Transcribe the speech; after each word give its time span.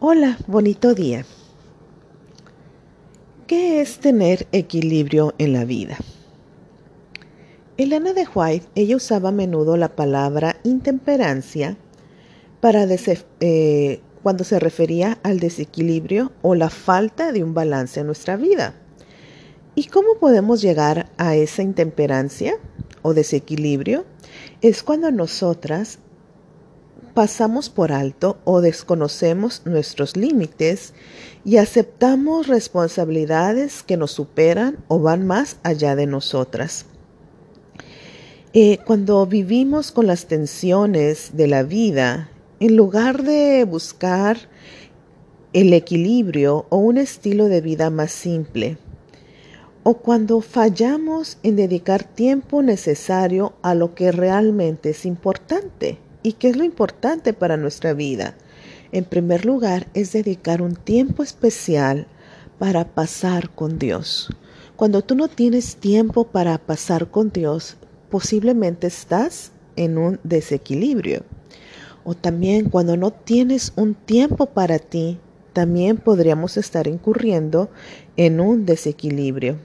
Hola, 0.00 0.38
bonito 0.46 0.94
día. 0.94 1.24
¿Qué 3.48 3.80
es 3.80 3.98
tener 3.98 4.46
equilibrio 4.52 5.34
en 5.38 5.52
la 5.52 5.64
vida? 5.64 5.98
Elena 7.76 8.12
de 8.12 8.24
White, 8.32 8.68
ella 8.76 8.94
usaba 8.94 9.30
a 9.30 9.32
menudo 9.32 9.76
la 9.76 9.96
palabra 9.96 10.54
intemperancia 10.62 11.76
para 12.60 12.86
eh, 13.40 14.00
cuando 14.22 14.44
se 14.44 14.60
refería 14.60 15.18
al 15.24 15.40
desequilibrio 15.40 16.30
o 16.42 16.54
la 16.54 16.70
falta 16.70 17.32
de 17.32 17.42
un 17.42 17.52
balance 17.52 17.98
en 17.98 18.06
nuestra 18.06 18.36
vida. 18.36 18.74
¿Y 19.74 19.88
cómo 19.88 20.14
podemos 20.20 20.62
llegar 20.62 21.10
a 21.18 21.34
esa 21.34 21.62
intemperancia 21.62 22.54
o 23.02 23.14
desequilibrio? 23.14 24.04
Es 24.60 24.84
cuando 24.84 25.10
nosotras 25.10 25.98
pasamos 27.18 27.68
por 27.68 27.90
alto 27.90 28.38
o 28.44 28.60
desconocemos 28.60 29.62
nuestros 29.64 30.16
límites 30.16 30.94
y 31.44 31.56
aceptamos 31.56 32.46
responsabilidades 32.46 33.82
que 33.82 33.96
nos 33.96 34.12
superan 34.12 34.78
o 34.86 35.00
van 35.00 35.26
más 35.26 35.56
allá 35.64 35.96
de 35.96 36.06
nosotras. 36.06 36.86
Eh, 38.52 38.78
cuando 38.86 39.26
vivimos 39.26 39.90
con 39.90 40.06
las 40.06 40.26
tensiones 40.26 41.30
de 41.32 41.48
la 41.48 41.64
vida, 41.64 42.30
en 42.60 42.76
lugar 42.76 43.24
de 43.24 43.64
buscar 43.64 44.38
el 45.52 45.72
equilibrio 45.72 46.66
o 46.68 46.76
un 46.76 46.98
estilo 46.98 47.46
de 47.46 47.60
vida 47.60 47.90
más 47.90 48.12
simple, 48.12 48.78
o 49.82 49.94
cuando 49.94 50.40
fallamos 50.40 51.38
en 51.42 51.56
dedicar 51.56 52.04
tiempo 52.04 52.62
necesario 52.62 53.54
a 53.62 53.74
lo 53.74 53.96
que 53.96 54.12
realmente 54.12 54.90
es 54.90 55.04
importante, 55.04 55.98
¿Y 56.28 56.34
qué 56.34 56.50
es 56.50 56.58
lo 56.58 56.64
importante 56.64 57.32
para 57.32 57.56
nuestra 57.56 57.94
vida? 57.94 58.34
En 58.92 59.06
primer 59.06 59.46
lugar, 59.46 59.86
es 59.94 60.12
dedicar 60.12 60.60
un 60.60 60.76
tiempo 60.76 61.22
especial 61.22 62.06
para 62.58 62.84
pasar 62.84 63.48
con 63.48 63.78
Dios. 63.78 64.28
Cuando 64.76 65.00
tú 65.00 65.14
no 65.14 65.28
tienes 65.28 65.76
tiempo 65.76 66.24
para 66.24 66.58
pasar 66.58 67.10
con 67.10 67.32
Dios, 67.32 67.78
posiblemente 68.10 68.88
estás 68.88 69.52
en 69.76 69.96
un 69.96 70.20
desequilibrio. 70.22 71.24
O 72.04 72.12
también 72.12 72.68
cuando 72.68 72.98
no 72.98 73.10
tienes 73.10 73.72
un 73.76 73.94
tiempo 73.94 74.50
para 74.50 74.78
ti, 74.78 75.18
también 75.54 75.96
podríamos 75.96 76.58
estar 76.58 76.88
incurriendo 76.88 77.70
en 78.18 78.40
un 78.40 78.66
desequilibrio. 78.66 79.56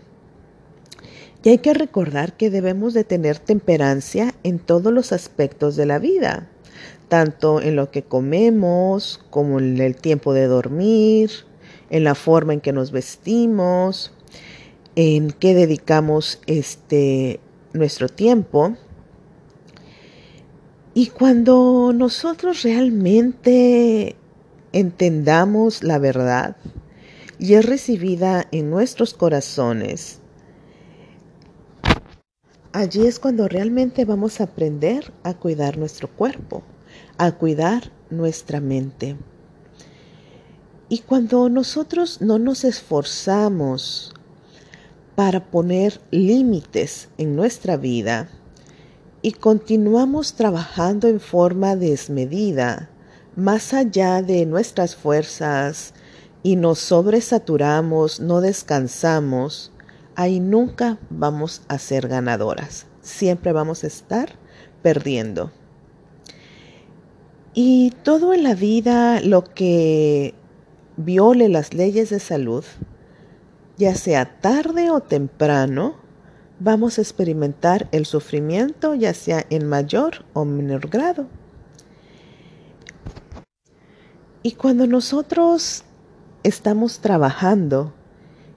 Y 1.44 1.50
hay 1.50 1.58
que 1.58 1.73
recordar 1.73 2.38
que 2.38 2.50
debemos 2.50 2.94
de 2.94 3.03
tener 3.03 3.38
temperancia 3.38 4.33
en 4.44 4.59
todos 4.59 4.94
los 4.94 5.11
aspectos 5.11 5.75
de 5.75 5.86
la 5.86 6.00
vida, 6.00 6.48
tanto 7.14 7.61
en 7.61 7.75
lo 7.75 7.92
que 7.92 8.02
comemos 8.02 9.23
como 9.30 9.59
en 9.59 9.80
el 9.80 9.95
tiempo 9.95 10.33
de 10.33 10.47
dormir, 10.47 11.30
en 11.92 12.03
la 12.03 12.16
forma 12.16 12.53
en 12.53 12.59
que 12.59 12.73
nos 12.73 12.92
vestimos, 12.92 14.11
en 14.95 15.30
qué 15.30 15.53
dedicamos 15.53 16.42
este 16.47 17.39
nuestro 17.73 18.09
tiempo. 18.09 18.75
Y 20.95 21.09
cuando 21.09 21.92
nosotros 21.94 22.64
realmente 22.64 24.16
entendamos 24.72 25.83
la 25.83 26.00
verdad 26.00 26.58
y 27.38 27.53
es 27.53 27.64
recibida 27.64 28.48
en 28.52 28.72
nuestros 28.72 29.14
corazones, 29.14 30.20
Allí 32.75 33.05
es 33.05 33.20
cuando 33.20 33.48
realmente 33.48 34.03
vamos 34.03 34.42
a 34.42 34.45
aprender 34.45 35.14
a 35.22 35.36
cuidar 35.36 35.77
nuestro 35.77 36.08
cuerpo, 36.08 36.64
a 37.17 37.31
cuidar 37.33 37.92
nuestra 38.09 38.59
mente. 38.59 39.17
Y 40.89 41.00
cuando 41.00 41.50
nosotros 41.50 42.22
no 42.22 42.39
nos 42.39 42.64
esforzamos 42.64 44.14
para 45.16 45.45
poner 45.45 46.02
límites 46.11 47.10
en 47.17 47.36
nuestra 47.36 47.77
vida 47.77 48.30
y 49.21 49.32
continuamos 49.32 50.33
trabajando 50.33 51.08
en 51.08 51.20
forma 51.20 51.76
desmedida, 51.76 52.89
más 53.36 53.73
allá 53.73 54.21
de 54.21 54.45
nuestras 54.45 54.95
fuerzas, 54.95 55.93
y 56.43 56.58
nos 56.58 56.80
sobresaturamos, 56.80 58.20
no 58.20 58.42
descansamos, 58.42 59.71
ahí 60.15 60.42
nunca 60.42 60.99
vamos 61.09 61.61
a 61.70 61.80
ser 61.80 62.09
ganadoras. 62.09 62.86
Siempre 63.02 63.54
vamos 63.54 63.86
a 63.86 63.88
estar 63.88 64.33
perdiendo. 64.82 65.52
Y 67.53 67.91
todo 68.03 68.33
en 68.33 68.43
la 68.43 68.55
vida, 68.55 69.21
lo 69.21 69.43
que 69.43 70.33
viole 70.97 71.49
las 71.49 71.73
leyes 71.73 72.09
de 72.09 72.19
salud, 72.19 72.64
ya 73.77 73.93
sea 73.93 74.39
tarde 74.39 74.89
o 74.89 75.02
temprano, 75.02 75.95
vamos 76.59 76.97
a 76.97 77.02
experimentar 77.02 77.89
el 77.91 78.08
sufrimiento, 78.08 78.95
ya 78.95 79.14
sea 79.14 79.45
en 79.52 79.67
mayor 79.67 80.25
o 80.33 80.45
menor 80.45 80.89
grado. 80.89 81.27
Y 84.41 84.53
cuando 84.53 84.87
nosotros 84.87 85.83
estamos 86.43 86.99
trabajando 86.99 87.93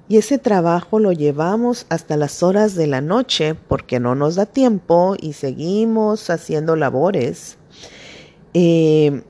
y 0.08 0.16
ese 0.16 0.38
trabajo 0.38 1.00
lo 1.00 1.12
llevamos 1.12 1.84
hasta 1.90 2.16
las 2.16 2.42
horas 2.42 2.74
de 2.74 2.86
la 2.86 3.00
noche 3.00 3.54
porque 3.54 4.00
no 4.00 4.14
nos 4.14 4.36
da 4.36 4.46
tiempo 4.46 5.16
y 5.20 5.34
seguimos 5.34 6.30
haciendo 6.30 6.76
labores. 6.76 7.58
Eh, 8.58 9.22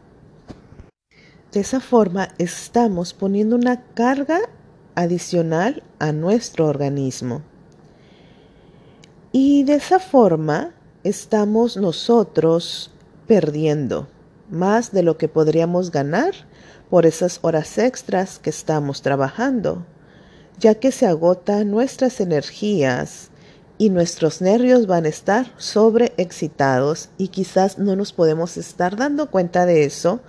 de 1.51 1.59
esa 1.59 1.81
forma 1.81 2.29
estamos 2.39 3.13
poniendo 3.13 3.57
una 3.57 3.83
carga 3.83 4.39
adicional 4.95 5.83
a 5.99 6.13
nuestro 6.13 6.69
organismo. 6.69 7.43
Y 9.33 9.65
de 9.65 9.75
esa 9.75 9.99
forma 9.99 10.75
estamos 11.03 11.77
nosotros 11.77 12.93
perdiendo 13.27 14.07
más 14.49 14.93
de 14.93 15.03
lo 15.03 15.19
que 15.19 15.27
podríamos 15.27 15.91
ganar 15.91 16.33
por 16.89 17.05
esas 17.05 17.41
horas 17.43 17.79
extras 17.79 18.39
que 18.39 18.51
estamos 18.51 19.03
trabajando 19.03 19.85
ya 20.59 20.77
que 20.77 20.93
se 20.93 21.07
agotan 21.07 21.71
nuestras 21.71 22.21
energías 22.21 23.31
y 23.79 23.91
nuestros 23.91 24.41
nervios 24.41 24.87
van 24.87 25.05
a 25.05 25.09
estar 25.09 25.53
sobreexcitados 25.59 27.11
y 27.19 27.29
quizás 27.29 27.79
no 27.79 27.97
nos 27.97 28.13
podemos 28.13 28.57
estar 28.57 28.97
dando 28.97 29.31
cuenta 29.31 29.67
de 29.67 29.85
eso 29.85 30.21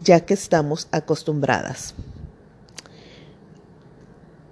ya 0.00 0.20
que 0.20 0.34
estamos 0.34 0.88
acostumbradas. 0.90 1.94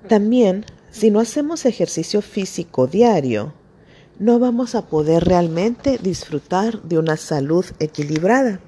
También, 0.08 0.64
si 0.90 1.10
no 1.10 1.20
hacemos 1.20 1.66
ejercicio 1.66 2.22
físico 2.22 2.86
diario, 2.86 3.54
no 4.18 4.38
vamos 4.38 4.74
a 4.74 4.86
poder 4.86 5.24
realmente 5.24 5.98
disfrutar 5.98 6.82
de 6.82 6.98
una 6.98 7.16
salud 7.16 7.66
equilibrada. 7.80 8.60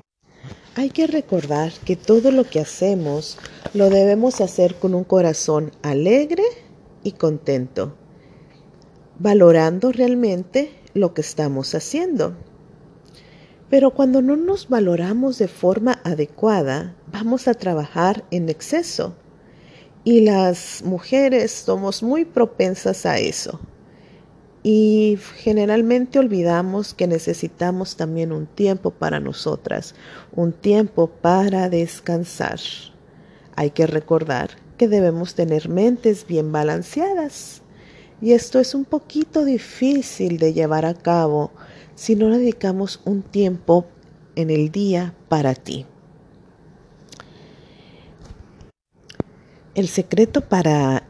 Hay 0.75 0.91
que 0.91 1.06
recordar 1.06 1.72
que 1.84 1.97
todo 1.97 2.31
lo 2.31 2.45
que 2.45 2.60
hacemos 2.60 3.39
lo 3.72 3.91
debemos 3.91 4.41
hacer 4.41 4.77
con 4.77 4.95
un 4.95 5.05
corazón 5.05 5.72
alegre 5.83 6.45
y 7.03 7.12
contento, 7.12 7.97
valorando 9.18 9.92
realmente 9.92 10.72
lo 10.94 11.14
que 11.14 11.20
estamos 11.20 11.74
haciendo. 11.74 12.36
Pero 13.70 13.90
cuando 13.90 14.22
no 14.22 14.36
nos 14.36 14.68
valoramos 14.68 15.38
de 15.38 15.48
forma 15.48 16.00
adecuada, 16.04 16.94
vamos 17.12 17.48
a 17.48 17.54
trabajar 17.54 18.24
en 18.30 18.48
exceso. 18.48 19.14
Y 20.04 20.20
las 20.20 20.82
mujeres 20.84 21.52
somos 21.52 22.02
muy 22.02 22.24
propensas 22.24 23.04
a 23.04 23.18
eso. 23.18 23.60
Y 24.62 25.18
generalmente 25.36 26.18
olvidamos 26.18 26.94
que 26.94 27.06
necesitamos 27.06 27.96
también 27.96 28.32
un 28.32 28.46
tiempo 28.46 28.90
para 28.90 29.20
nosotras, 29.20 29.94
un 30.32 30.52
tiempo 30.52 31.08
para 31.08 31.68
descansar. 31.68 32.58
Hay 33.54 33.71
que 33.71 33.86
recordar 33.86 34.50
que 34.78 34.88
debemos 34.88 35.34
tener 35.34 35.68
mentes 35.68 36.26
bien 36.26 36.53
balanceadas. 36.53 37.62
Y 38.20 38.32
esto 38.32 38.59
es 38.59 38.74
un 38.74 38.84
poquito 38.84 39.44
difícil 39.44 40.38
de 40.38 40.53
llevar 40.53 40.84
a 40.84 40.94
cabo 40.94 41.53
si 41.94 42.16
no 42.16 42.30
dedicamos 42.30 43.00
un 43.04 43.22
tiempo 43.22 43.86
en 44.34 44.50
el 44.50 44.70
día 44.70 45.15
para 45.28 45.54
ti. 45.54 45.86
El 49.74 49.88
secreto 49.88 50.41
para 50.41 51.04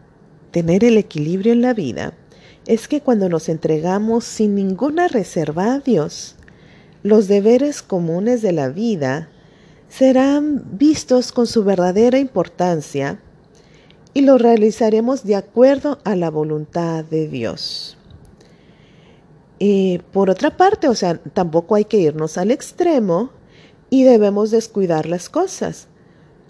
tener 0.50 0.84
el 0.84 0.98
equilibrio 0.98 1.52
en 1.52 1.62
la 1.62 1.72
vida 1.72 2.12
es 2.66 2.86
que 2.86 3.00
cuando 3.00 3.30
nos 3.30 3.48
entregamos 3.48 4.24
sin 4.24 4.54
ninguna 4.54 5.08
reserva 5.08 5.72
a 5.72 5.78
Dios, 5.78 6.36
los 7.02 7.28
deberes 7.28 7.80
comunes 7.80 8.42
de 8.42 8.52
la 8.52 8.68
vida 8.68 9.30
serán 9.88 10.78
vistos 10.78 11.32
con 11.32 11.46
su 11.46 11.64
verdadera 11.64 12.18
importancia 12.18 13.22
y 14.18 14.20
los 14.20 14.42
realizaremos 14.42 15.22
de 15.22 15.36
acuerdo 15.36 16.00
a 16.02 16.16
la 16.16 16.28
voluntad 16.28 17.04
de 17.04 17.28
Dios. 17.28 17.96
Y 19.60 19.98
por 20.12 20.28
otra 20.28 20.56
parte, 20.56 20.88
o 20.88 20.94
sea, 20.96 21.18
tampoco 21.18 21.76
hay 21.76 21.84
que 21.84 21.98
irnos 21.98 22.36
al 22.36 22.50
extremo 22.50 23.30
y 23.90 24.02
debemos 24.02 24.50
descuidar 24.50 25.06
las 25.06 25.28
cosas. 25.28 25.86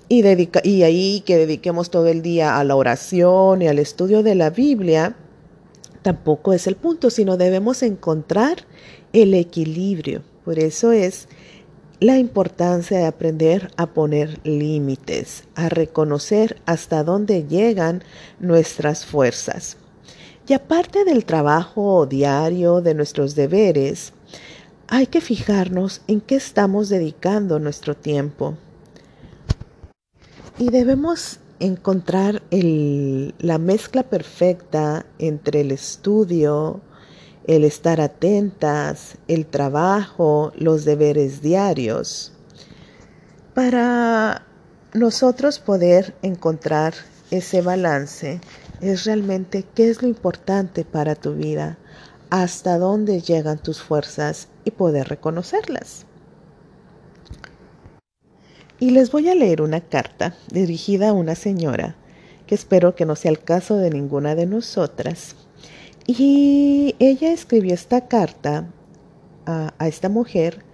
y, 0.09 0.23
dedica, 0.23 0.62
y 0.65 0.82
ahí 0.85 1.23
que 1.26 1.37
dediquemos 1.37 1.91
todo 1.91 2.06
el 2.06 2.23
día 2.23 2.59
a 2.59 2.65
la 2.65 2.75
oración 2.75 3.61
y 3.61 3.69
al 3.69 3.79
estudio 3.79 4.23
de 4.23 4.35
la 4.35 4.49
Biblia, 4.49 5.14
tampoco 6.00 6.55
es 6.55 6.67
el 6.67 6.76
punto, 6.76 7.11
sino 7.11 7.37
debemos 7.37 7.82
encontrar 7.82 8.64
el 9.12 9.35
equilibrio. 9.35 10.23
Por 10.47 10.59
eso 10.59 10.91
es 10.93 11.29
la 12.00 12.19
importancia 12.19 12.99
de 12.99 13.06
aprender 13.06 13.71
a 13.77 13.87
poner 13.87 14.39
límites, 14.45 15.45
a 15.56 15.69
reconocer 15.69 16.61
hasta 16.65 17.03
dónde 17.03 17.45
llegan 17.45 18.05
nuestras 18.39 19.05
fuerzas. 19.05 19.77
Y 20.47 20.53
aparte 20.53 21.05
del 21.05 21.25
trabajo 21.25 22.06
diario, 22.06 22.81
de 22.81 22.95
nuestros 22.95 23.35
deberes, 23.35 24.12
hay 24.87 25.06
que 25.06 25.21
fijarnos 25.21 26.03
en 26.06 26.21
qué 26.21 26.37
estamos 26.37 26.89
dedicando 26.89 27.59
nuestro 27.59 27.95
tiempo. 27.95 28.56
Y 30.59 30.71
debemos 30.71 31.41
encontrar 31.61 32.43
la 32.50 33.59
mezcla 33.59 34.05
perfecta 34.05 35.05
entre 35.19 35.62
el 35.62 35.73
estudio, 35.73 36.81
el 37.49 37.65
estar 37.65 37.99
atentas, 38.00 39.17
el 39.27 39.47
trabajo, 39.47 40.53
los 40.55 40.85
deberes 40.85 41.41
diarios, 41.41 42.35
para 43.55 44.47
nosotros 44.93 45.59
poder 45.59 46.15
encontrar 46.21 46.93
ese 47.31 47.62
balance 47.62 48.41
es 48.83 49.06
realmente 49.06 49.65
qué 49.75 49.89
es 49.89 50.03
lo 50.03 50.09
importante 50.09 50.85
para 50.85 51.15
tu 51.15 51.35
vida, 51.35 51.79
hasta 52.29 52.79
dónde 52.79 53.23
llegan 53.23 53.59
tus 53.59 53.81
fuerzas 53.81 54.49
y 54.67 54.71
poder 54.71 55.09
reconocerlas. 55.09 56.05
Y 58.79 58.91
les 58.91 59.11
voy 59.11 59.31
a 59.31 59.35
leer 59.35 59.62
una 59.62 59.81
carta 59.81 60.37
dirigida 60.53 61.09
a 61.09 61.12
una 61.15 61.35
señora, 61.35 61.97
que 62.47 62.55
espero 62.55 62.95
que 62.95 63.06
no 63.06 63.17
sea 63.17 63.31
el 63.31 63.43
caso 63.43 63.79
de 63.79 63.89
ninguna 63.89 64.35
de 64.35 64.45
nosotras. 64.45 65.35
Y 66.10 66.96
ella 66.99 67.32
escribió 67.32 67.75
esta 67.75 68.08
carta 68.08 68.66
a, 69.44 69.87
esta 69.87 70.08
mujer 70.08 70.64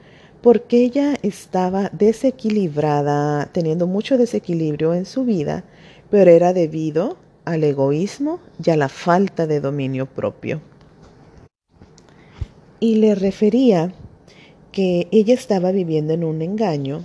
porque 0.42 0.84
ella 0.84 1.16
estaba 1.22 1.90
desequilibrada, 1.92 3.46
teniendo 3.46 3.88
mucho 3.88 4.16
desequilibrio 4.16 4.94
en 4.94 5.06
su 5.06 5.24
vida, 5.24 5.64
pero 6.08 6.30
era 6.30 6.52
debido 6.52 7.16
al 7.44 7.64
egoísmo 7.64 8.38
y 8.64 8.70
a 8.70 8.76
la 8.76 8.88
falta 8.88 9.48
de 9.48 9.60
dominio 9.60 10.06
propio. 10.06 10.60
Y 12.78 12.96
le 12.96 13.16
refería 13.16 13.92
que 14.70 15.08
ella 15.10 15.34
estaba 15.34 15.72
viviendo 15.72 16.12
en 16.12 16.22
un 16.22 16.42
engaño 16.42 17.02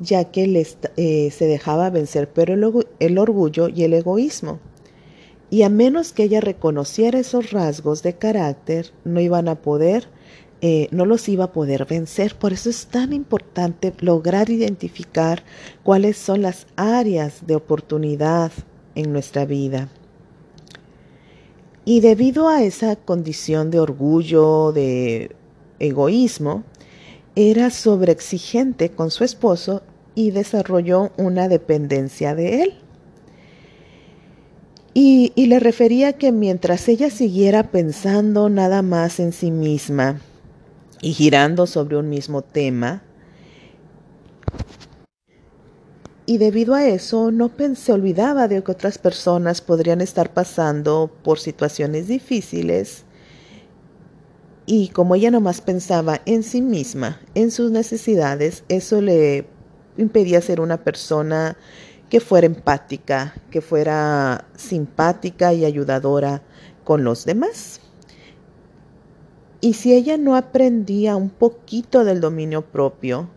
ya 0.00 0.24
que 0.24 0.66
eh, 0.96 1.30
se 1.30 1.46
dejaba 1.46 1.90
vencer 1.90 2.28
por 2.28 2.50
el, 2.50 3.18
orgullo 3.18 3.68
y 3.68 3.84
el 3.84 3.92
egoísmo. 3.92 4.58
Y 5.50 5.62
a 5.62 5.68
menos 5.68 6.12
que 6.12 6.22
ella 6.22 6.40
reconociera 6.40 7.18
esos 7.18 7.50
rasgos 7.50 8.02
de 8.02 8.14
carácter, 8.14 8.92
no 9.04 9.20
iban 9.20 9.48
a 9.48 9.56
poder, 9.56 10.08
eh, 10.60 10.88
no 10.92 11.06
los 11.06 11.28
iba 11.28 11.44
a 11.44 11.52
poder 11.52 11.86
vencer. 11.86 12.36
Por 12.36 12.52
eso 12.52 12.70
es 12.70 12.86
tan 12.86 13.12
importante 13.12 13.92
lograr 13.98 14.48
identificar 14.48 15.42
cuáles 15.82 16.16
son 16.16 16.42
las 16.42 16.66
áreas 16.76 17.46
de 17.46 17.56
oportunidad 17.56 18.52
en 18.94 19.12
nuestra 19.12 19.44
vida. 19.44 19.88
Y 21.84 22.00
debido 22.00 22.48
a 22.48 22.62
esa 22.62 22.94
condición 22.94 23.70
de 23.70 23.80
orgullo, 23.80 24.70
de 24.70 25.34
egoísmo, 25.80 26.62
era 27.34 27.70
sobreexigente 27.70 28.90
con 28.90 29.10
su 29.10 29.24
esposo 29.24 29.82
y 30.14 30.30
desarrolló 30.30 31.10
una 31.16 31.48
dependencia 31.48 32.34
de 32.34 32.62
él. 32.62 32.74
Y, 34.92 35.32
le 35.36 35.60
refería 35.60 36.14
que 36.14 36.32
mientras 36.32 36.88
ella 36.88 37.10
siguiera 37.10 37.70
pensando 37.70 38.48
nada 38.48 38.82
más 38.82 39.20
en 39.20 39.32
sí 39.32 39.50
misma 39.50 40.20
y 41.00 41.12
girando 41.12 41.66
sobre 41.66 41.96
un 41.96 42.08
mismo 42.08 42.42
tema, 42.42 43.02
y 46.26 46.38
debido 46.38 46.74
a 46.74 46.86
eso 46.86 47.30
no 47.32 47.50
se 47.74 47.92
olvidaba 47.92 48.46
de 48.46 48.62
que 48.62 48.70
otras 48.70 48.98
personas 48.98 49.60
podrían 49.60 50.00
estar 50.00 50.32
pasando 50.32 51.10
por 51.24 51.40
situaciones 51.40 52.06
difíciles 52.06 53.04
y 54.72 54.88
como 54.90 55.16
ella 55.16 55.32
nomás 55.32 55.60
pensaba 55.60 56.20
en 56.26 56.44
sí 56.44 56.62
misma, 56.62 57.20
en 57.34 57.50
sus 57.50 57.72
necesidades, 57.72 58.62
eso 58.68 59.00
le 59.00 59.44
impedía 59.96 60.40
ser 60.40 60.60
una 60.60 60.84
persona 60.84 61.56
que 62.10 62.20
fuera 62.20 62.46
empática, 62.46 63.34
que 63.50 63.60
fuera 63.60 64.46
simpática 64.56 65.54
y 65.54 65.64
ayudadora 65.64 66.42
con 66.84 67.04
los 67.04 67.24
demás. 67.24 67.80
Y 69.60 69.74
si 69.74 69.94
ella 69.94 70.16
no 70.16 70.34
aprendía 70.34 71.16
un 71.16 71.30
poquito 71.30 72.04
del 72.04 72.20
dominio 72.20 72.62
propio 72.62 73.30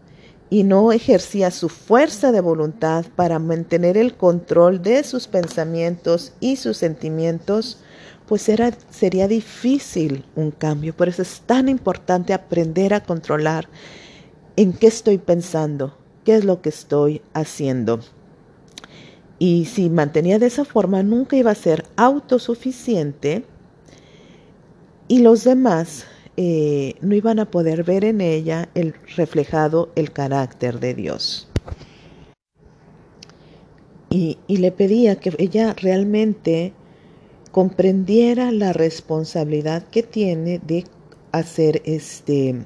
y 0.49 0.63
no 0.63 0.91
ejercía 0.91 1.51
su 1.51 1.69
fuerza 1.69 2.31
de 2.31 2.41
voluntad 2.41 3.05
para 3.15 3.39
mantener 3.39 3.95
el 3.95 4.15
control 4.15 4.81
de 4.81 5.03
sus 5.03 5.27
pensamientos 5.27 6.33
y 6.39 6.55
sus 6.55 6.77
sentimientos, 6.77 7.79
pues 8.27 8.49
era, 8.49 8.71
sería 8.89 9.27
difícil 9.27 10.25
un 10.35 10.49
cambio. 10.49 10.95
Por 10.95 11.09
eso 11.09 11.21
es 11.21 11.41
tan 11.45 11.69
importante 11.69 12.33
aprender 12.33 12.93
a 12.93 13.03
controlar 13.03 13.69
en 14.55 14.73
qué 14.73 14.87
estoy 14.87 15.19
pensando, 15.19 15.97
qué 16.23 16.35
es 16.35 16.43
lo 16.43 16.61
que 16.61 16.69
estoy 16.69 17.21
haciendo. 17.33 17.99
Y 19.43 19.65
si 19.65 19.89
mantenía 19.89 20.39
de 20.39 20.45
esa 20.45 20.63
forma, 20.63 21.03
nunca 21.03 21.35
iba 21.35 21.51
a 21.51 21.55
ser 21.55 21.83
autosuficiente 21.97 23.43
y 25.09 25.19
los 25.19 25.43
demás 25.43 26.05
eh, 26.37 26.95
no 27.01 27.13
iban 27.13 27.39
a 27.39 27.51
poder 27.51 27.83
ver 27.83 28.05
en 28.05 28.21
ella 28.21 28.69
el 28.73 28.93
reflejado 29.17 29.91
el 29.97 30.13
carácter 30.13 30.79
de 30.79 30.93
Dios. 30.93 31.49
Y, 34.09 34.37
y 34.47 34.57
le 34.59 34.71
pedía 34.71 35.17
que 35.17 35.33
ella 35.37 35.73
realmente 35.73 36.71
comprendiera 37.51 38.49
la 38.53 38.71
responsabilidad 38.71 39.83
que 39.89 40.03
tiene 40.03 40.59
de 40.59 40.85
hacer 41.33 41.81
este 41.83 42.63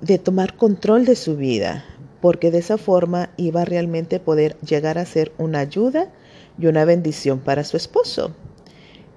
de 0.00 0.18
tomar 0.18 0.56
control 0.56 1.04
de 1.04 1.14
su 1.14 1.36
vida, 1.36 1.84
porque 2.22 2.52
de 2.52 2.58
esa 2.58 2.78
forma 2.78 3.30
iba 3.36 3.62
a 3.62 3.64
realmente 3.66 4.20
poder 4.20 4.56
llegar 4.60 4.96
a 4.96 5.04
ser 5.04 5.32
una 5.38 5.58
ayuda 5.58 6.12
y 6.56 6.66
una 6.66 6.84
bendición 6.84 7.40
para 7.40 7.64
su 7.64 7.76
esposo. 7.76 8.32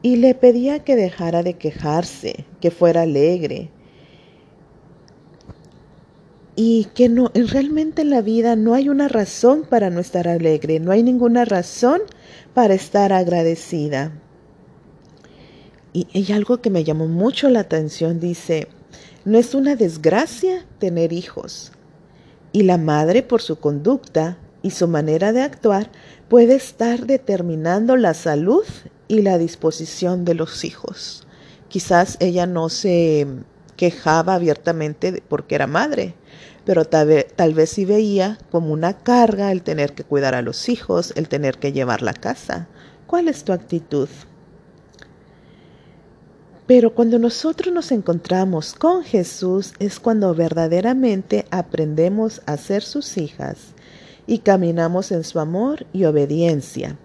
Y 0.02 0.16
le 0.16 0.34
pedía 0.34 0.84
que 0.84 0.96
dejara 0.96 1.44
de 1.44 1.54
quejarse, 1.54 2.46
que 2.60 2.72
fuera 2.72 3.04
alegre. 3.04 3.70
Y 6.56 6.88
que 6.96 7.08
no, 7.08 7.32
realmente 7.36 8.02
en 8.02 8.10
la 8.10 8.22
vida 8.22 8.56
no 8.56 8.74
hay 8.74 8.90
una 8.90 9.08
razón 9.08 9.68
para 9.70 9.92
no 9.92 10.00
estar 10.00 10.28
alegre, 10.28 10.80
no 10.80 10.92
hay 10.92 11.04
ninguna 11.04 11.46
razón 11.46 12.02
para 12.56 12.74
estar 12.74 13.14
agradecida. 13.14 14.14
Y, 15.94 16.08
y 16.12 16.32
algo 16.34 16.58
que 16.60 16.72
me 16.72 16.84
llamó 16.84 17.08
mucho 17.08 17.50
la 17.50 17.60
atención 17.60 18.20
dice, 18.20 18.68
no 19.26 19.38
es 19.38 19.54
una 19.54 19.76
desgracia 19.76 20.66
tener 20.80 21.14
hijos. 21.14 21.72
Y 22.56 22.64
la 22.64 22.78
madre, 22.78 23.22
por 23.22 23.42
su 23.42 23.58
conducta 23.60 24.38
y 24.62 24.72
su 24.72 24.88
manera 24.88 25.34
de 25.34 25.42
actuar, 25.42 25.92
puede 26.30 26.56
estar 26.56 27.06
determinando 27.06 27.98
la 27.98 28.14
salud 28.14 28.64
y 29.10 29.24
la 29.24 29.38
disposición 29.38 30.24
de 30.24 30.36
los 30.36 30.64
hijos. 30.64 31.28
Quizás 31.68 32.16
ella 32.22 32.46
no 32.46 32.70
se 32.70 33.28
quejaba 33.76 34.36
abiertamente 34.36 35.22
porque 35.28 35.56
era 35.56 35.68
madre, 35.68 36.16
pero 36.64 36.86
tal 36.86 37.08
vez, 37.08 37.28
tal 37.36 37.68
sí 37.68 37.84
veía 37.84 38.38
como 38.52 38.72
una 38.72 39.00
carga 39.00 39.52
el 39.52 39.62
tener 39.62 39.92
que 39.92 40.06
cuidar 40.06 40.34
a 40.34 40.42
los 40.42 40.70
hijos, 40.70 41.12
el 41.18 41.28
tener 41.28 41.58
que 41.58 41.74
llevar 41.74 42.02
la 42.02 42.14
casa. 42.14 42.70
¿Cuál 43.06 43.28
es 43.28 43.44
tu 43.44 43.52
actitud? 43.52 44.08
Pero 46.68 46.96
cuando 46.96 47.20
nosotros 47.20 47.74
nos 47.74 47.92
encontramos 47.92 48.74
con 48.74 49.04
Jesús 49.04 49.74
es 49.80 50.00
cuando 50.00 50.34
verdaderamente 50.34 51.46
aprendemos 51.52 52.42
a 52.48 52.58
ser 52.58 52.82
sus 52.82 53.18
hijas 53.18 53.58
y 54.26 54.40
caminamos 54.40 55.12
en 55.12 55.24
su 55.24 55.40
amor 55.40 55.86
y 55.94 56.06
obediencia. 56.06 56.98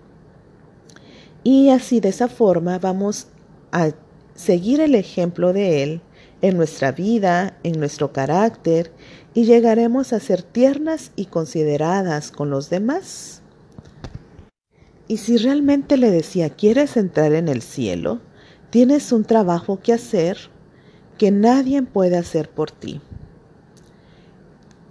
Y 1.44 1.68
así 1.68 2.00
de 2.00 2.08
esa 2.08 2.28
forma 2.28 2.78
vamos 2.78 3.26
a 3.70 3.90
seguir 4.34 4.80
el 4.80 4.94
ejemplo 4.94 5.52
de 5.52 5.82
Él 5.82 6.00
en 6.40 6.56
nuestra 6.56 6.92
vida, 6.92 7.58
en 7.62 7.78
nuestro 7.78 8.12
carácter, 8.12 8.90
y 9.34 9.44
llegaremos 9.44 10.14
a 10.14 10.20
ser 10.20 10.42
tiernas 10.42 11.12
y 11.16 11.26
consideradas 11.26 12.30
con 12.30 12.48
los 12.48 12.70
demás. 12.70 13.42
Y 15.06 15.18
si 15.18 15.36
realmente 15.36 15.98
le 15.98 16.10
decía, 16.10 16.48
¿quieres 16.50 16.96
entrar 16.96 17.34
en 17.34 17.48
el 17.48 17.60
cielo? 17.60 18.20
Tienes 18.70 19.12
un 19.12 19.24
trabajo 19.24 19.80
que 19.80 19.92
hacer 19.92 20.38
que 21.18 21.30
nadie 21.30 21.82
puede 21.82 22.16
hacer 22.16 22.48
por 22.48 22.70
ti. 22.70 23.00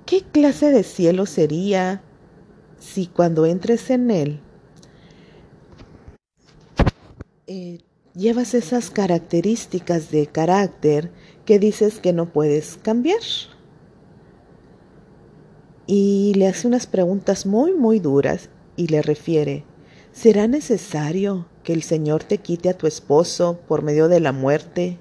¿Qué 0.05 0.21
clase 0.21 0.71
de 0.71 0.83
cielo 0.83 1.25
sería 1.25 2.01
si 2.79 3.07
cuando 3.07 3.45
entres 3.45 3.89
en 3.89 4.12
Él 4.12 4.39
eh, 7.48 7.79
llevas 8.13 8.53
esas 8.53 8.91
características 8.91 10.12
de 10.12 10.27
carácter 10.27 11.12
que 11.45 11.57
dices 11.57 12.00
que 12.00 12.13
no 12.13 12.27
puedes 12.31 12.77
cambiar. 12.77 13.21
Y 15.88 16.33
le 16.36 16.48
hace 16.48 16.67
unas 16.67 16.86
preguntas 16.86 17.48
muy, 17.48 17.74
muy 17.74 18.00
duras 18.00 18.50
y 18.75 18.88
le 18.88 19.01
refiere, 19.01 19.63
¿será 20.19 20.47
necesario 20.47 21.45
que 21.63 21.71
el 21.71 21.81
Señor 21.81 22.25
te 22.25 22.39
quite 22.39 22.67
a 22.67 22.77
tu 22.77 22.88
esposo 22.88 23.57
por 23.69 23.83
medio 23.83 24.09
de 24.09 24.19
la 24.19 24.33
muerte? 24.33 24.97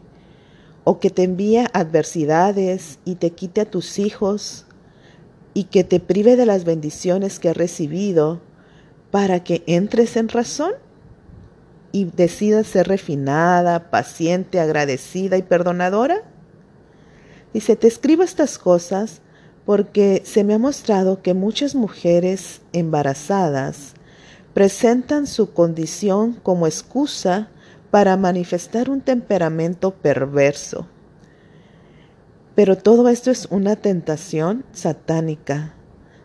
¿O 0.85 1.01
que 1.01 1.11
te 1.11 1.25
envíe 1.25 1.67
adversidades 1.73 3.01
y 3.05 3.17
te 3.17 3.31
quite 3.31 3.63
a 3.63 3.69
tus 3.69 3.99
hijos 3.99 4.65
y 5.55 5.65
que 5.65 5.83
te 5.83 5.99
prive 5.99 6.37
de 6.37 6.47
las 6.47 6.65
bendiciones 6.65 7.41
que 7.41 7.49
has 7.49 7.57
recibido 7.57 8.41
para 9.11 9.43
que 9.43 9.65
entres 9.67 10.17
en 10.17 10.29
razón? 10.29 10.73
y 11.91 12.05
decidas 12.05 12.67
ser 12.67 12.87
refinada, 12.87 13.91
paciente, 13.91 14.61
agradecida 14.61 15.39
y 15.39 15.43
perdonadora? 15.43 16.23
Dice, 17.55 17.77
te 17.77 17.89
escribo 17.89 18.23
estas 18.23 18.59
cosas 18.59 19.23
porque 19.65 20.21
se 20.27 20.45
me 20.45 20.53
ha 20.53 20.59
mostrado 20.59 21.23
que 21.23 21.33
muchas 21.33 21.75
mujeres 21.75 22.61
embarazadas 22.75 23.95
presentan 24.55 25.27
su 25.27 25.53
condición 25.53 26.35
como 26.43 26.67
excusa 26.67 27.49
para 27.91 28.17
manifestar 28.17 28.91
un 28.91 29.01
temperamento 29.01 29.93
perverso. 29.93 30.87
Pero 32.55 32.77
todo 32.77 33.09
esto 33.09 33.31
es 33.31 33.47
una 33.51 33.77
tentación 33.77 34.65
satánica. 34.73 35.75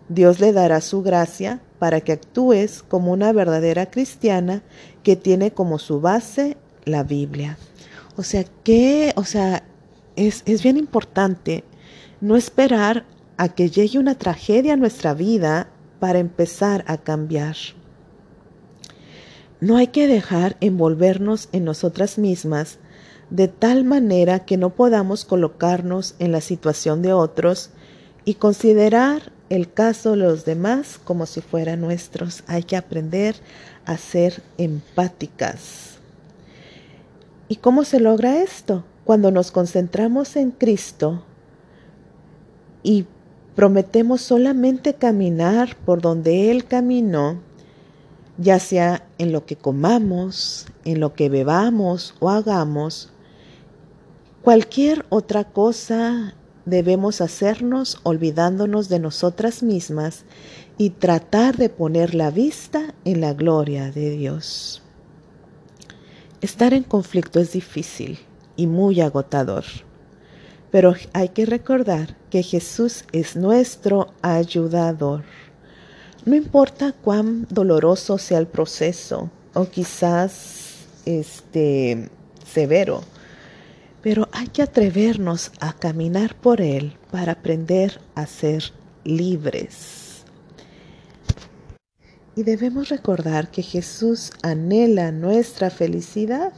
Dios 0.09 0.39
le 0.39 0.51
dará 0.51 0.81
su 0.81 1.03
gracia 1.03 1.61
para 1.79 2.01
que 2.01 2.13
actúes 2.13 2.83
como 2.83 3.11
una 3.11 3.31
verdadera 3.31 3.85
cristiana 3.85 4.63
que 5.03 5.15
tiene 5.15 5.51
como 5.51 5.79
su 5.79 6.01
base 6.01 6.57
la 6.85 7.03
Biblia. 7.03 7.57
O 8.15 8.23
sea, 8.23 8.45
que, 8.63 9.13
o 9.15 9.23
sea, 9.23 9.63
es, 10.15 10.43
es 10.45 10.63
bien 10.63 10.77
importante 10.77 11.63
no 12.21 12.35
esperar 12.35 13.05
a 13.37 13.49
que 13.49 13.69
llegue 13.69 13.99
una 13.99 14.15
tragedia 14.15 14.73
a 14.73 14.77
nuestra 14.77 15.13
vida 15.13 15.67
para 15.99 16.19
empezar 16.19 16.83
a 16.87 16.97
cambiar. 16.97 17.55
No 19.63 19.77
hay 19.77 19.87
que 19.87 20.07
dejar 20.07 20.57
envolvernos 20.59 21.47
en 21.53 21.63
nosotras 21.63 22.17
mismas 22.17 22.79
de 23.29 23.47
tal 23.47 23.85
manera 23.85 24.39
que 24.39 24.57
no 24.57 24.71
podamos 24.71 25.23
colocarnos 25.23 26.15
en 26.19 26.33
la 26.33 26.41
situación 26.41 27.01
de 27.01 27.13
otros 27.13 27.69
y 28.25 28.33
considerar 28.33 29.31
el 29.49 29.71
caso 29.71 30.11
de 30.11 30.17
los 30.17 30.43
demás 30.43 30.99
como 31.01 31.25
si 31.25 31.39
fueran 31.39 31.79
nuestros. 31.79 32.43
Hay 32.47 32.63
que 32.63 32.75
aprender 32.75 33.37
a 33.85 33.95
ser 33.95 34.43
empáticas. 34.57 35.91
¿Y 37.47 37.55
cómo 37.55 37.85
se 37.85 38.01
logra 38.01 38.43
esto? 38.43 38.83
Cuando 39.05 39.31
nos 39.31 39.51
concentramos 39.51 40.35
en 40.35 40.51
Cristo 40.51 41.23
y 42.83 43.05
prometemos 43.55 44.19
solamente 44.19 44.95
caminar 44.95 45.77
por 45.85 46.01
donde 46.01 46.51
Él 46.51 46.65
caminó, 46.65 47.39
ya 48.37 48.59
sea 48.59 49.07
en 49.17 49.31
lo 49.31 49.45
que 49.45 49.55
comamos, 49.55 50.65
en 50.85 50.99
lo 50.99 51.13
que 51.13 51.29
bebamos 51.29 52.15
o 52.19 52.29
hagamos, 52.29 53.11
cualquier 54.41 55.05
otra 55.09 55.43
cosa 55.43 56.35
debemos 56.65 57.21
hacernos 57.21 57.99
olvidándonos 58.03 58.89
de 58.89 58.99
nosotras 58.99 59.63
mismas 59.63 60.25
y 60.77 60.91
tratar 60.91 61.57
de 61.57 61.69
poner 61.69 62.15
la 62.15 62.31
vista 62.31 62.93
en 63.05 63.21
la 63.21 63.33
gloria 63.33 63.91
de 63.91 64.11
Dios. 64.11 64.81
Estar 66.41 66.73
en 66.73 66.83
conflicto 66.83 67.39
es 67.39 67.53
difícil 67.53 68.19
y 68.55 68.67
muy 68.67 69.01
agotador, 69.01 69.63
pero 70.71 70.95
hay 71.13 71.29
que 71.29 71.45
recordar 71.45 72.17
que 72.29 72.43
Jesús 72.43 73.05
es 73.11 73.35
nuestro 73.35 74.07
ayudador. 74.21 75.23
No 76.25 76.35
importa 76.35 76.93
cuán 76.93 77.47
doloroso 77.49 78.17
sea 78.17 78.37
el 78.37 78.47
proceso 78.47 79.29
o 79.53 79.65
quizás 79.65 80.85
este 81.05 82.09
severo, 82.45 83.01
pero 84.01 84.29
hay 84.31 84.47
que 84.47 84.61
atrevernos 84.61 85.51
a 85.59 85.73
caminar 85.73 86.35
por 86.35 86.61
Él 86.61 86.97
para 87.11 87.33
aprender 87.33 87.99
a 88.15 88.25
ser 88.25 88.63
libres. 89.03 90.23
Y 92.37 92.43
debemos 92.43 92.87
recordar 92.87 93.51
que 93.51 93.61
Jesús 93.61 94.31
anhela 94.41 95.11
nuestra 95.11 95.69
felicidad, 95.69 96.53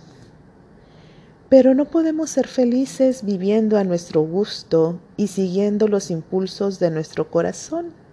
pero 1.49 1.73
no 1.73 1.85
podemos 1.85 2.29
ser 2.29 2.47
felices 2.47 3.25
viviendo 3.25 3.79
a 3.79 3.83
nuestro 3.83 4.21
gusto 4.21 4.99
y 5.17 5.25
siguiendo 5.25 5.87
los 5.87 6.11
impulsos 6.11 6.77
de 6.77 6.91
nuestro 6.91 7.31
corazón. 7.31 8.04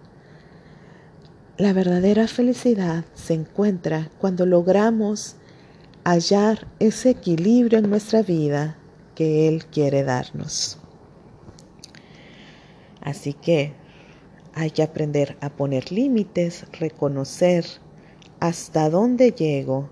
La 1.55 1.71
verdadera 1.71 2.27
felicidad 2.27 3.05
se 3.13 3.35
encuentra 3.35 4.09
cuando 4.17 4.47
logramos 4.47 5.35
hallar 6.03 6.67
ese 6.79 7.11
equilibrio 7.11 7.77
en 7.77 7.91
nuestra 7.91 8.23
vida 8.23 8.75
que 9.13 9.47
Él 9.47 9.65
quiere 9.67 10.03
darnos. 10.03 10.79
Así 13.01 13.33
que 13.33 13.73
hay 14.55 14.71
que 14.71 14.81
aprender 14.81 15.37
a 15.41 15.51
poner 15.51 15.91
límites, 15.91 16.65
reconocer 16.79 17.65
hasta 18.39 18.89
dónde 18.89 19.31
llego 19.31 19.91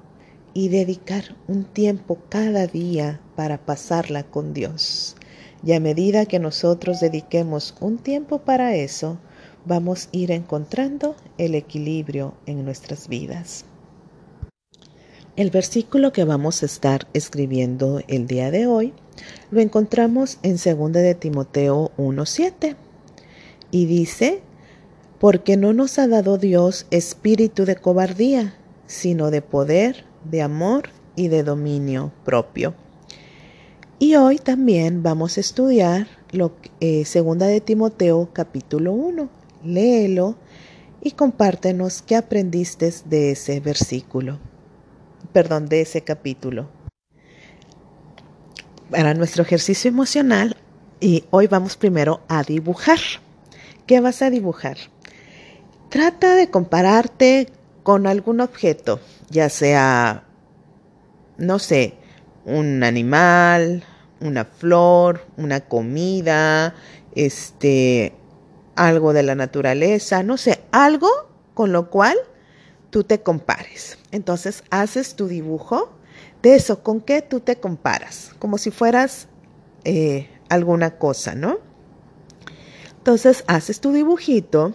y 0.56 0.70
dedicar 0.70 1.36
un 1.48 1.65
tiempo 1.65 2.18
cada 2.30 2.65
día 2.65 3.22
para 3.36 3.63
pasarla 3.63 4.24
con 4.24 4.56
Dios. 4.56 5.15
Y 5.63 5.74
a 5.74 5.80
medida 5.80 6.25
que 6.25 6.39
nosotros 6.39 7.01
dediquemos 7.01 7.75
un 7.80 8.00
tiempo 8.00 8.39
para 8.39 8.75
eso, 8.75 9.20
vamos 9.65 10.08
a 10.08 10.18
ir 10.18 10.32
encontrando 10.32 11.15
el 11.38 11.56
equilibrio 11.56 12.34
en 12.46 12.65
nuestras 12.65 13.08
vidas. 13.08 13.65
El 15.36 15.50
versículo 15.50 16.12
que 16.12 16.24
vamos 16.24 16.62
a 16.62 16.65
estar 16.65 17.08
escribiendo 17.13 18.01
el 18.08 18.27
día 18.27 18.51
de 18.51 18.68
hoy 18.68 18.94
lo 19.50 19.62
encontramos 19.62 20.39
en 20.44 20.58
2 20.58 20.91
de 20.94 21.15
Timoteo 21.15 21.91
1:7 21.98 22.75
y 23.72 23.86
dice, 23.86 24.41
porque 25.20 25.56
no 25.56 25.72
nos 25.72 26.00
ha 26.00 26.08
dado 26.08 26.38
Dios 26.38 26.88
espíritu 26.91 27.65
de 27.65 27.75
cobardía, 27.75 28.56
sino 28.88 29.32
de 29.32 29.41
poder, 29.41 30.03
de 30.25 30.41
amor 30.41 30.89
y 31.15 31.27
de 31.27 31.44
dominio 31.44 32.12
propio. 32.25 32.74
Y 34.00 34.15
hoy 34.15 34.38
también 34.38 35.03
vamos 35.03 35.38
a 35.38 35.41
estudiar 35.41 36.08
lo, 36.32 36.53
eh, 36.80 37.06
segunda 37.06 37.46
de 37.46 37.62
Timoteo 37.62 38.30
capítulo 38.34 38.94
1. 38.94 39.40
Léelo 39.63 40.36
y 41.01 41.12
compártenos 41.12 42.01
qué 42.01 42.15
aprendiste 42.15 42.94
de 43.06 43.32
ese 43.32 43.60
versículo 43.60 44.39
perdón, 45.32 45.68
de 45.68 45.82
ese 45.82 46.01
capítulo. 46.01 46.70
Para 48.89 49.13
nuestro 49.13 49.44
ejercicio 49.44 49.89
emocional, 49.89 50.58
y 51.00 51.24
hoy 51.32 51.48
vamos 51.48 51.77
primero 51.77 52.22
a 52.27 52.44
dibujar. 52.44 53.00
¿Qué 53.88 54.00
vas 54.01 54.22
a 54.22 54.30
dibujar? 54.30 54.77
Trata 55.89 56.36
de 56.36 56.50
compararte 56.50 57.50
con 57.84 58.06
algún 58.06 58.41
objeto, 58.41 59.00
ya 59.30 59.50
sea, 59.50 60.25
no 61.38 61.58
sé, 61.60 61.96
un 62.46 62.84
animal, 62.84 63.84
una 64.20 64.46
flor, 64.46 65.25
una 65.38 65.62
comida, 65.62 66.75
este, 67.15 68.13
algo 68.75 69.13
de 69.13 69.23
la 69.23 69.35
naturaleza, 69.35 70.23
no 70.23 70.37
sé, 70.37 70.61
algo 70.71 71.09
con 71.53 71.71
lo 71.71 71.89
cual 71.89 72.17
tú 72.89 73.03
te 73.03 73.21
compares. 73.21 73.97
Entonces 74.11 74.63
haces 74.69 75.15
tu 75.15 75.27
dibujo 75.27 75.91
de 76.41 76.55
eso, 76.55 76.83
¿con 76.83 77.01
qué 77.01 77.21
tú 77.21 77.39
te 77.39 77.57
comparas? 77.57 78.31
Como 78.39 78.57
si 78.57 78.71
fueras 78.71 79.27
eh, 79.83 80.29
alguna 80.49 80.97
cosa, 80.97 81.35
¿no? 81.35 81.59
Entonces 82.97 83.43
haces 83.47 83.79
tu 83.79 83.93
dibujito 83.93 84.73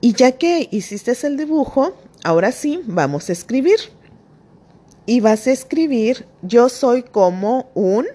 y 0.00 0.12
ya 0.12 0.32
que 0.32 0.68
hiciste 0.70 1.14
el 1.26 1.36
dibujo, 1.36 1.92
ahora 2.22 2.52
sí, 2.52 2.80
vamos 2.86 3.28
a 3.28 3.32
escribir. 3.32 3.78
Y 5.06 5.20
vas 5.20 5.46
a 5.46 5.52
escribir, 5.52 6.26
yo 6.42 6.68
soy 6.68 7.02
como 7.02 7.70
un 7.74 8.06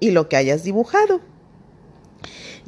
y 0.00 0.12
lo 0.12 0.28
que 0.28 0.36
hayas 0.36 0.62
dibujado. 0.62 1.20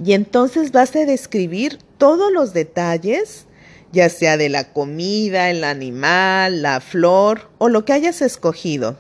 Y 0.02 0.12
entonces 0.14 0.73
vas 0.73 0.95
a 0.97 1.04
describir 1.04 1.78
todos 1.99 2.33
los 2.33 2.52
detalles 2.52 3.47
ya 3.92 4.09
sea 4.09 4.37
de 4.37 4.49
la 4.49 4.73
comida, 4.73 5.50
el 5.50 5.64
animal, 5.64 6.62
la 6.62 6.80
flor 6.80 7.50
o 7.59 7.69
lo 7.69 7.85
que 7.85 7.92
hayas 7.92 8.23
escogido. 8.23 8.97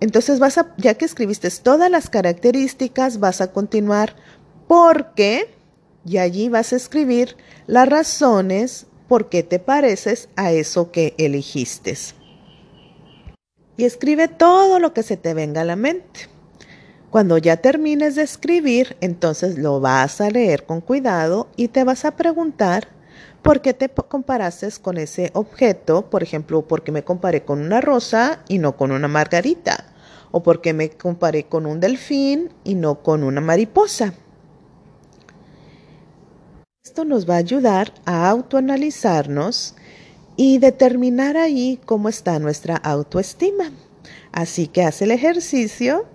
Entonces 0.00 0.38
vas 0.38 0.58
a, 0.58 0.74
ya 0.76 0.94
que 0.94 1.04
escribiste 1.04 1.50
todas 1.50 1.90
las 1.90 2.10
características, 2.10 3.20
vas 3.20 3.40
a 3.40 3.52
continuar 3.52 4.16
porque 4.66 5.54
y 6.06 6.18
allí 6.18 6.48
vas 6.48 6.72
a 6.72 6.76
escribir 6.76 7.36
las 7.66 7.88
razones 7.88 8.86
por 9.08 9.28
qué 9.28 9.42
te 9.42 9.58
pareces 9.58 10.28
a 10.36 10.52
eso 10.52 10.90
que 10.90 11.14
elegiste. 11.18 11.96
Y 13.76 13.84
escribe 13.84 14.28
todo 14.28 14.78
lo 14.78 14.92
que 14.92 15.02
se 15.02 15.16
te 15.16 15.34
venga 15.34 15.62
a 15.62 15.64
la 15.64 15.76
mente. 15.76 16.28
Cuando 17.10 17.38
ya 17.38 17.56
termines 17.56 18.14
de 18.14 18.22
escribir, 18.22 18.96
entonces 19.00 19.58
lo 19.58 19.80
vas 19.80 20.20
a 20.20 20.30
leer 20.30 20.64
con 20.64 20.80
cuidado 20.80 21.48
y 21.56 21.66
te 21.68 21.82
vas 21.82 22.04
a 22.04 22.12
preguntar 22.12 22.86
por 23.42 23.62
qué 23.62 23.74
te 23.74 23.88
comparaste 23.88 24.68
con 24.80 24.96
ese 24.96 25.32
objeto, 25.34 26.08
por 26.08 26.22
ejemplo, 26.22 26.62
por 26.62 26.84
qué 26.84 26.92
me 26.92 27.02
comparé 27.02 27.44
con 27.44 27.60
una 27.60 27.80
rosa 27.80 28.44
y 28.46 28.58
no 28.58 28.76
con 28.76 28.92
una 28.92 29.08
margarita, 29.08 29.86
o 30.30 30.44
por 30.44 30.60
qué 30.60 30.72
me 30.72 30.90
comparé 30.90 31.44
con 31.44 31.66
un 31.66 31.80
delfín 31.80 32.50
y 32.62 32.76
no 32.76 33.02
con 33.02 33.24
una 33.24 33.40
mariposa. 33.40 34.14
Esto 36.84 37.04
nos 37.04 37.28
va 37.28 37.34
a 37.34 37.38
ayudar 37.38 37.92
a 38.04 38.28
autoanalizarnos 38.28 39.74
y 40.36 40.58
determinar 40.58 41.36
ahí 41.36 41.80
cómo 41.86 42.08
está 42.08 42.38
nuestra 42.38 42.76
autoestima. 42.76 43.72
Así 44.30 44.68
que 44.68 44.84
haz 44.84 45.02
el 45.02 45.10
ejercicio 45.10 46.06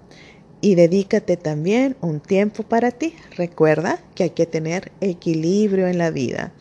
y 0.65 0.73
dedícate 0.73 1.37
también 1.37 1.95
un 2.01 2.19
tiempo 2.19 2.63
para 2.63 2.89
ti. 2.89 3.13
Recuerda 3.37 3.99
que 4.15 4.23
hay 4.23 4.29
que 4.31 4.47
tener 4.47 4.91
equilibrio 4.99 5.85
en 5.85 5.99
la 5.99 6.09
vida. 6.09 6.53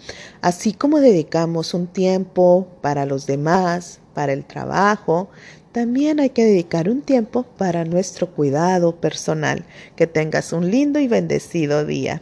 Así 0.42 0.74
como 0.74 1.00
dedicamos 1.00 1.72
un 1.72 1.86
tiempo 1.86 2.68
para 2.82 3.06
los 3.06 3.26
demás, 3.26 4.00
para 4.12 4.34
el 4.34 4.44
trabajo, 4.44 5.30
también 5.72 6.20
hay 6.20 6.28
que 6.28 6.44
dedicar 6.44 6.90
un 6.90 7.00
tiempo 7.00 7.44
para 7.56 7.86
nuestro 7.86 8.30
cuidado 8.30 8.94
personal. 8.94 9.64
Que 9.96 10.06
tengas 10.06 10.52
un 10.52 10.70
lindo 10.70 11.00
y 11.00 11.08
bendecido 11.08 11.86
día. 11.86 12.20